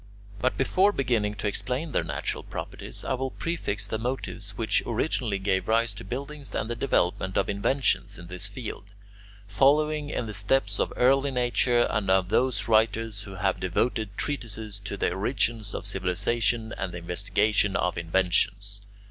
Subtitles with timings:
[0.39, 5.37] But before beginning to explain their natural properties, I will prefix the motives which originally
[5.37, 8.85] gave rise to buildings and the development of inventions in this field,
[9.45, 14.79] following in the steps of early nature and of those writers who have devoted treatises
[14.85, 18.81] to the origins of civilization and the investigation of inventions.